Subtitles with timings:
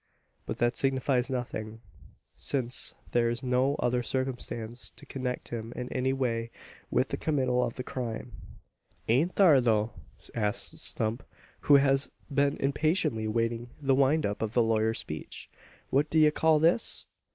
[0.47, 1.79] But that signifies nothing:
[2.35, 6.49] since there is no other circumstance to connect him in any way
[6.89, 8.31] with the committal of the crime."
[9.07, 9.91] "Ain't thar though?"
[10.33, 11.21] asks Stump,
[11.69, 15.51] who has been impatiently awaiting the wind up of the lawyer's speech.
[15.91, 17.05] "What do ye call this?"